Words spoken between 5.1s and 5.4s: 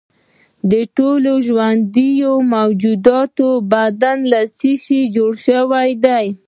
جوړ